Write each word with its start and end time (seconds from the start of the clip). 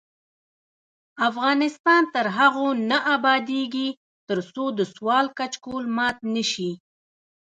افغانستان 1.29 2.01
تر 2.13 2.25
هغو 2.37 2.67
نه 2.89 2.97
ابادیږي، 3.15 3.89
ترڅو 4.29 4.65
د 4.77 4.79
سوال 4.95 5.25
کچکول 5.37 5.83
مات 5.97 6.17
نشي. 6.33 6.71